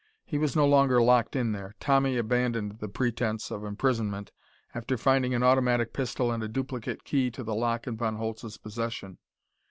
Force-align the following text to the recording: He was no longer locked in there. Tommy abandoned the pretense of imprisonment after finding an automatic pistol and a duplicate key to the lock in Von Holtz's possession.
He 0.25 0.39
was 0.39 0.55
no 0.55 0.65
longer 0.65 0.99
locked 0.99 1.35
in 1.35 1.51
there. 1.51 1.75
Tommy 1.79 2.17
abandoned 2.17 2.79
the 2.79 2.87
pretense 2.89 3.51
of 3.51 3.63
imprisonment 3.63 4.31
after 4.73 4.97
finding 4.97 5.35
an 5.35 5.43
automatic 5.43 5.93
pistol 5.93 6.31
and 6.31 6.41
a 6.41 6.47
duplicate 6.47 7.03
key 7.03 7.29
to 7.29 7.43
the 7.43 7.53
lock 7.53 7.85
in 7.85 7.97
Von 7.97 8.15
Holtz's 8.15 8.57
possession. 8.57 9.19